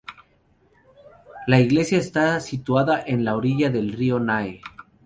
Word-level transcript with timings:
La 1.45 1.59
iglesia 1.59 1.99
está 1.99 2.39
situada 2.39 3.03
en 3.05 3.23
la 3.23 3.35
orilla 3.37 3.69
del 3.69 3.93
río 3.93 4.17
Nahe. 4.17 4.59